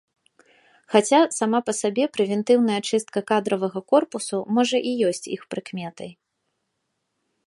[0.91, 6.11] Хаця сама па сабе прэвентыўная чыстка кадравага корпусу, можа, і ёсць іх прыкметай.